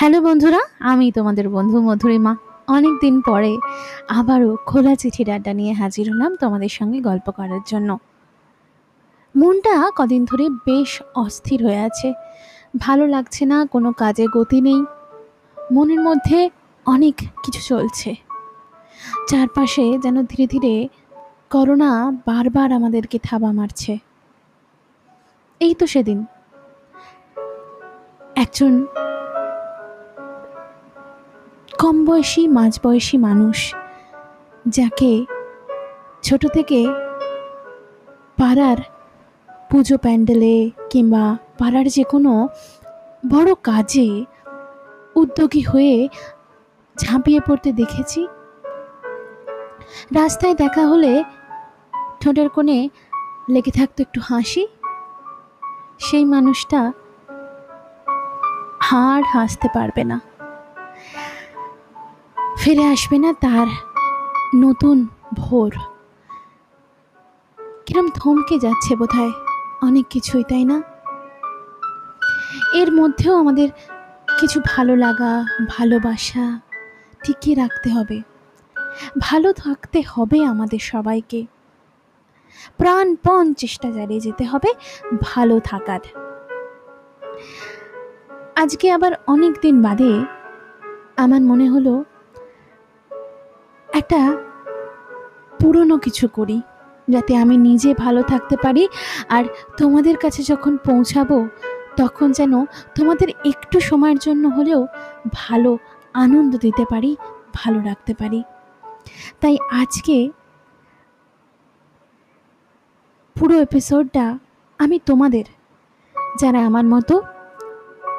Hello 0.00 0.20
বন্ধুরা, 0.20 0.60
আমি 0.80 1.12
তোমাদের 1.12 1.48
বন্ধু 1.48 1.80
মধুরিমা। 1.80 2.36
অনেক 2.68 3.00
দিন 3.00 3.20
পরে 3.20 3.58
আবারও 4.08 4.56
খোলা 4.66 4.94
চিঠির 4.96 5.30
আড্ডা 5.30 5.52
নিয়ে 5.52 5.72
হাজির 5.72 6.12
হলাম 6.12 6.36
তোমাদের 6.36 6.68
সঙ্গে 6.68 7.00
গল্প 7.00 7.30
করার 7.30 7.60
জন্য। 7.66 7.98
মনটা 9.36 9.90
কদিন 9.96 10.24
ধরে 10.24 10.48
বেশ 10.48 11.02
অস্থির 11.14 11.64
হয়ে 11.66 11.78
আছে। 11.78 12.14
ভালো 12.78 13.06
লাগছে 13.06 13.44
না, 13.44 13.66
কোনো 13.66 13.92
কাজে 13.92 14.26
গতি 14.26 14.60
নেই। 14.60 14.84
মনের 15.72 16.00
মধ্যে 16.00 16.50
অনেক 16.86 17.14
কিছু 17.16 17.60
চলছে। 17.62 18.14
চারপাশে 19.28 19.98
যেন 19.98 20.26
ধীরে 20.26 20.46
ধীরে 20.46 20.88
করোনা 21.50 22.10
বারবার 22.10 22.72
আমাদেরকে 22.72 23.18
থাবা 23.22 23.52
মারছে। 23.52 23.98
এই 25.60 25.74
তো 25.74 25.86
সেদিন। 25.86 26.24
একজন 28.36 28.86
কম 31.80 32.04
বয়সী 32.04 32.48
মাঝবয়সী 32.48 33.18
মানুষ 33.18 33.74
যাকে 34.68 35.24
ছোট 36.22 36.46
থেকে 36.46 36.86
পাড়ার 38.36 38.76
পুজো 39.70 39.98
প্যান্ডেলে 39.98 40.70
কিংবা 40.90 41.36
পাড়ার 41.58 41.86
যে 41.86 42.04
কোনো 42.04 42.48
বড় 43.30 43.54
কাজে 43.62 44.24
উদ্যোগী 45.16 45.62
হয়ে 45.62 46.08
ঝাঁপিয়ে 46.98 47.40
পড়তে 47.46 47.72
দেখেছি। 47.72 48.26
রাস্তায় 50.14 50.54
দেখা 50.54 50.86
হলে 50.86 51.24
ঠোঁটের 52.20 52.48
কোণে 52.48 52.88
লেগে 53.50 53.70
থাকতো 53.70 54.02
একটু 54.02 54.20
হাসি। 54.24 54.66
সেই 55.98 56.24
মানুষটা 56.24 56.92
হাড় 58.80 59.22
হাসতে 59.22 59.68
পারবে 59.74 60.04
না। 60.04 60.29
ফিরে 62.60 62.84
আসবে 62.84 63.18
না 63.18 63.32
তার 63.32 63.66
নতুন 64.54 65.06
ভোর। 65.34 65.72
কিরম 67.86 68.08
থমকে 68.14 68.58
যাচ্ছে 68.58 68.96
বোধহয় 68.96 69.32
অনেক 69.82 70.06
কিছুই, 70.10 70.44
তাই 70.44 70.64
না? 70.64 70.82
এর 72.74 72.92
মধ্যেও 72.92 73.36
আমাদের 73.36 73.68
কিছু 74.40 74.60
ভালো 74.66 74.96
লাগা, 74.96 75.44
ভালোবাসা 75.68 76.60
টিকিয়ে 77.24 77.56
রাখতে 77.56 77.90
হবে। 77.90 78.22
ভালো 79.18 79.52
থাকতে 79.52 80.02
হবে 80.08 80.44
আমাদের 80.44 80.78
সবাইকে। 80.78 81.46
প্রাণপণ 82.76 83.52
চেষ্টা 83.52 83.90
চালিয়ে 83.90 84.20
যেতে 84.20 84.44
হবে 84.44 84.74
ভালো 85.20 85.60
থাকার। 85.60 86.00
আজকে 88.56 88.90
আবার 88.90 89.12
অনেক 89.26 89.52
দিন 89.62 89.82
বাদে 89.82 90.24
আমার 91.16 91.40
মনে 91.40 91.70
হলো 91.70 92.04
একটা 93.92 94.36
পুরনো 95.60 95.98
কিছু 95.98 96.28
করি 96.28 96.62
যাতে 97.08 97.36
আমি 97.36 97.56
নিজে 97.56 97.94
ভালো 97.94 98.22
থাকতে 98.22 98.56
পারি 98.56 98.88
আর 99.28 99.44
তোমাদের 99.76 100.16
কাছে 100.16 100.42
যখন 100.42 100.76
পৌঁছাবো, 100.76 101.48
তখন 101.96 102.32
যেন 102.32 102.64
তোমাদের 102.94 103.28
একটু 103.44 103.80
সময়ের 103.80 104.18
জন্য 104.18 104.48
হলেও 104.48 104.86
ভালো 105.32 105.78
আনন্দ 106.14 106.56
দিতে 106.56 106.84
পারি, 106.84 107.16
ভালো 107.54 107.80
রাখতে 107.80 108.14
পারি। 108.14 108.42
তাই 109.40 109.58
আজকে 109.72 110.30
পুরো 113.36 113.58
এপিসোডটা 113.60 114.38
আমি 114.78 114.98
তোমাদের, 115.06 115.44
যারা 116.38 116.66
আমার 116.66 116.84
মতো 116.84 117.22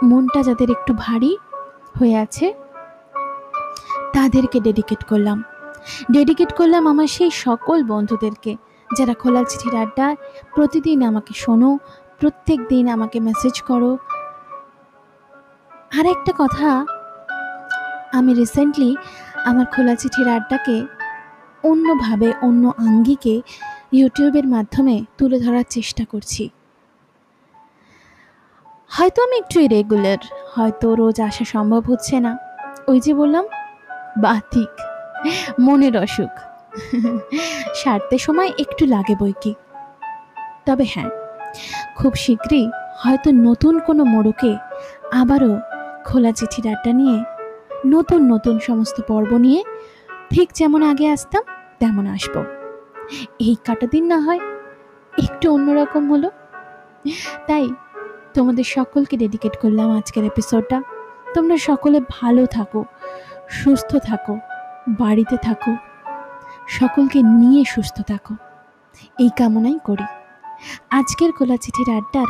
মনটা 0.03 0.43
যাদের 0.43 0.71
একটু 0.71 0.93
ভারী 0.93 1.37
হয়ে 1.99 2.17
আছে, 2.17 2.53
তাদেরকে 4.13 4.59
ডেডিকেট 4.59 5.03
করলাম। 5.03 5.43
ডেডিকেট 6.11 6.53
করলাম 6.53 6.87
আমার 6.87 7.07
সেই 7.07 7.31
সকল 7.31 7.83
বন্ধুদেরকে, 7.83 8.57
যারা 8.97 9.13
খোলা 9.13 9.43
চিঠির 9.43 9.75
আড্ডা 9.75 10.15
প্রতিদিন 10.55 11.03
আমাকে 11.03 11.33
শোনো, 11.33 11.79
প্রত্যেক 12.19 12.67
দিন 12.67 12.89
আমাকে 12.89 13.19
মেসেজ 13.19 13.61
করো। 13.61 13.97
আর 15.99 16.05
একটা 16.05 16.33
কথা, 16.37 16.85
আমি 18.13 18.33
রিসেন্টলি 18.33 18.95
আমার 19.45 19.65
খোলা 19.65 19.95
চিঠির 19.95 20.27
আড্ডাকে 20.27 20.87
অন্যভাবে, 21.63 22.33
অন্য 22.41 22.73
আঙ্গিকে 22.77 23.41
ইউটিউবের 23.91 24.47
মাধ্যমে 24.47 25.05
তুলে 25.17 25.39
ধরার 25.39 25.63
চেষ্টা 25.69 26.05
করছি। 26.05 26.49
হয়তো 28.89 29.23
আমি 29.23 29.37
একটু 29.37 29.59
ইরেগুলার 29.59 30.17
হয়তো 30.55 30.95
রোজ 30.95 31.21
আসা 31.21 31.45
সম্ভব 31.45 31.83
হচ্ছে 31.91 32.19
না। 32.19 32.37
ওই 32.87 32.99
যে 32.99 33.13
বললাম, 33.13 33.45
বাতিক। 34.21 34.90
মনের 35.59 35.97
অসুখ। 35.97 36.33
সারতে 37.75 38.17
সময় 38.17 38.51
একটু 38.59 38.85
লাগে 38.85 39.15
বই 39.15 39.33
কি। 39.41 39.53
তবে 40.65 40.85
হ্যাঁ 40.93 41.09
খুব 41.97 42.13
শীঘ্রই 42.15 42.65
হয়তো 42.97 43.31
নতুন 43.31 43.79
কোনো 43.79 44.03
মোড়কে 44.03 44.57
আবারও 45.11 45.59
খোলা 46.05 46.31
চিঠির 46.31 46.67
আড্ডা 46.67 46.91
নিয়ে 46.93 47.17
নতুন 47.85 48.21
নতুন 48.33 48.59
সমস্ত 48.59 49.01
পর্ব 49.01 49.31
নিয়ে 49.37 49.63
ঠিক 50.29 50.49
যেমন 50.53 50.83
আগে 50.83 51.05
আসতাম, 51.09 51.43
তেমন 51.79 52.07
আসব। 52.07 52.35
এই 53.39 53.55
কাটা 53.65 53.87
দিন 53.87 54.03
না 54.07 54.17
হয় 54.19 54.39
একটু 55.25 55.45
অন্যরকম 55.53 56.11
হলো। 56.11 56.29
তাই 57.47 57.69
তোমাদের 58.33 58.63
সকলকে 58.63 59.17
ডেডিকেট 59.17 59.57
করলাম 59.57 59.87
আজকের 59.97 60.23
এপিসোডটা 60.25 60.81
তোমরা 61.33 61.57
সকলে 61.57 61.97
ভালো 62.09 62.45
থাকো, 62.45 62.85
সুস্থ 63.49 63.95
থাকো। 63.95 64.35
বাড়িতে 64.89 65.37
থাকো। 65.37 65.75
সকলকে 66.67 67.21
নিয়ে 67.21 67.65
সুস্থ 67.65 68.01
থাকো। 68.01 68.35
এই 69.19 69.29
কামনাই 69.37 69.79
করি। 69.83 70.03
আজকের 70.89 71.31
কোলা 71.31 71.57
চিঠির 71.57 71.95
আড্ডার 71.95 72.25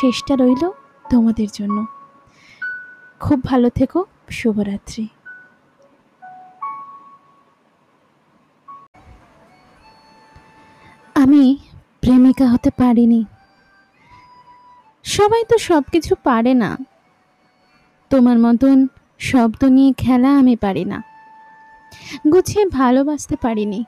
শেষটা 0.00 0.36
রইল 0.36 0.70
তোমাদের 1.10 1.48
জন্য। 1.52 1.86
খুব 3.20 3.44
ভালো 3.44 3.70
থেকো। 3.70 4.04
শুভরাত্রি। 4.30 5.08
আমি 11.14 11.58
প্রেমিকা 12.00 12.50
হতে 12.50 12.70
পারিনি। 12.70 13.24
সবাই 15.04 15.44
তো 15.44 15.58
সব 15.58 15.82
কিছু 15.92 16.14
পারে 16.24 16.54
না। 16.54 16.76
তোমার 18.10 18.38
মতন 18.38 18.86
শব্দ 19.18 19.64
নিয়ে 19.64 19.92
খেলা 19.92 20.38
আমি 20.38 20.56
পারি 20.56 20.84
না। 20.84 21.13
গুছিয়ে 22.32 22.66
ভালোবাসতে 22.66 23.36
পারিনি। 23.36 23.84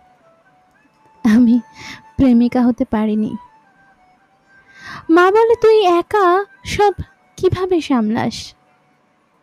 আমি 1.34 1.60
প্রেমিকা 2.16 2.62
হতে 2.62 2.84
পারিনি। 2.84 3.36
মা 5.10 5.30
বলে, 5.30 5.56
তুই 5.56 5.84
একা 5.84 6.44
সব 6.64 6.92
কীভাবে 7.36 7.80
সামলাস? 7.80 8.54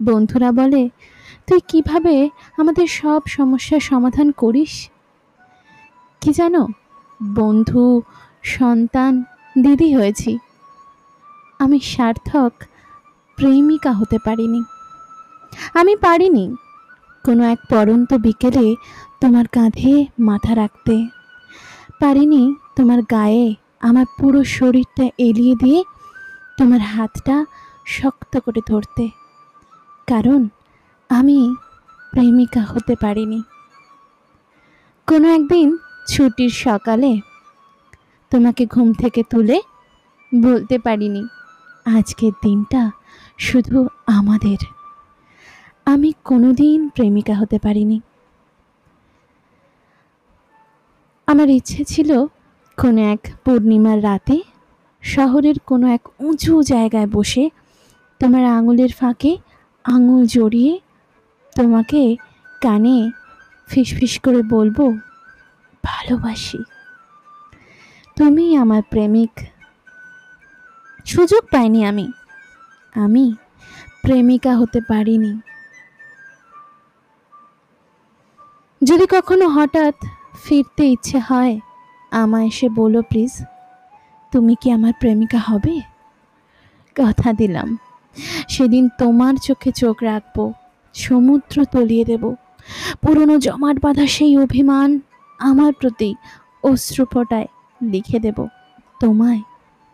বন্ধুরা 0.03 0.51
বলে, 0.51 0.89
তুই 1.47 1.59
কীভাবে 1.67 2.29
আমাদের 2.57 2.87
সব 2.87 3.21
সমস্যার 3.27 3.79
সমাধান 3.79 4.31
করিস? 4.31 4.89
কি 6.21 6.33
জানো, 6.33 6.67
বন্ধু, 7.35 8.01
সন্তান, 8.43 9.23
দিদি 9.61 9.95
হয়েছি। 9.95 10.39
আমি 11.59 11.79
সার্থক, 11.79 12.53
প্রেমিকা 13.35 13.91
হতে 13.91 14.17
পারিনি। 14.25 14.63
আমি 15.73 15.95
পারিনি। 15.95 16.55
কোনো 17.25 17.43
এক 17.43 17.59
পরন্ত 17.69 18.13
বিকেলে 18.13 18.75
তোমার 19.21 19.45
কাঁধে 19.47 20.05
মাথা 20.19 20.55
রাখতে। 20.55 21.07
পারিনি 21.99 22.55
তোমার 22.75 23.01
গায়ে 23.01 23.55
আমার 23.81 24.05
পুরো 24.19 24.43
শরীরটা 24.43 25.09
এলিয়ে 25.17 25.55
দিয়ে 25.55 25.83
তোমার 26.57 26.79
হাতটা 26.79 27.45
শক্ত 27.85 28.39
করে 28.39 28.61
ধরতে। 28.67 29.09
কারণ 30.07 30.47
আমি 31.09 31.55
প্রেমিকা 32.11 32.61
হতে 32.61 32.95
পারিনি। 32.95 33.41
কোনো 35.07 35.27
একদিন 35.27 35.77
ছুটির 36.07 36.49
সকালে 36.49 37.19
তোমাকে 38.31 38.65
ঘুম 38.65 38.93
থেকে 38.93 39.23
তুলে 39.29 39.61
বলতে 40.35 40.79
পারিনি, 40.79 41.23
আজকের 41.85 42.31
দিনটা 42.43 42.91
শুধু 43.37 43.87
আমাদের। 44.07 44.72
আমি 45.85 46.13
কোনোদিন 46.23 46.89
প্রেমিকা 46.89 47.33
হতে 47.33 47.59
পারিনি। 47.63 48.01
আমার 51.27 51.49
ইচ্ছে 51.49 51.83
ছিল 51.83 52.25
কোনো 52.77 53.01
এক 53.01 53.21
পূর্ণিমার 53.45 54.03
রাতে 54.03 54.41
শহরের 55.01 55.55
কোনো 55.65 55.87
এক 55.87 56.01
উঁচু 56.19 56.63
জায়গায় 56.63 57.07
বসে 57.07 57.49
তোমার 58.19 58.45
আঙুলের 58.45 58.91
ফাঁকে 58.91 59.37
আঙুল 59.83 60.25
জড়িয়ে 60.25 60.79
তোমাকে 61.55 62.17
কানে 62.61 63.11
ফিসফিস 63.67 64.19
করে 64.19 64.41
বলব, 64.49 64.77
ভালোবাসি। 65.83 66.57
তুমি 68.17 68.55
আমার 68.55 68.81
প্রেমিক। 68.89 69.33
সুযোগ 71.05 71.43
পাইনি 71.51 71.85
আমি। 71.85 72.11
আমি 72.95 73.35
প্রেমিকা 74.01 74.57
হতে 74.57 74.79
পারিনি। 74.81 75.33
যদি 78.83 79.05
কখনো 79.07 79.47
হঠাৎ 79.47 79.95
ফিরতে 80.43 80.85
ইচ্ছে 80.85 81.19
হয়, 81.19 81.59
আমায় 82.11 82.47
এসে 82.47 82.69
বলো 82.69 83.01
প্লিজ। 83.01 83.45
তুমি 84.31 84.55
কি 84.61 84.71
আমার 84.71 84.93
প্রেমিকা 84.99 85.37
হবে? 85.37 85.81
কথা 86.95 87.33
দিলাম। 87.33 87.77
সেদিন 88.49 88.89
তোমার 88.97 89.33
চোখে 89.33 89.71
চোখ 89.71 90.03
রাখব, 90.03 90.53
সমুদ্র 90.93 91.65
তলিয়ে 91.65 92.05
দেব। 92.05 92.35
পুরনো 93.01 93.37
জমাট 93.37 93.83
বাঁধা 93.83 94.07
সেই 94.07 94.37
অভিমান 94.37 94.99
আমার 95.39 95.73
প্রতি 95.73 96.15
অশ্রুপটায় 96.63 97.47
লিখে 97.83 98.19
দেব। 98.19 98.47
তোমায় 98.99 99.41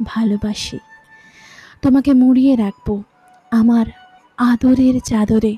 ভালোবাসি। 0.03 0.79
তোমাকে 1.81 2.13
মুড়িয়ে 2.13 2.55
রাখব 2.55 3.03
আমার 3.51 3.85
আদরের 4.37 4.99
চাদরে। 4.99 5.57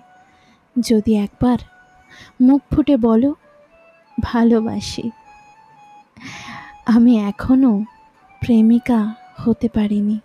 যদি 0.79 1.15
একবার 1.15 1.57
মুখ 2.41 2.61
ফুটে 2.71 2.97
বলো 2.97 3.35
ভালোবাসি। 4.21 5.11
আমি 6.85 7.19
এখনও 7.19 7.83
প্রেমিকা 8.41 8.99
হতে 9.37 9.69
পারিনি। 9.69 10.19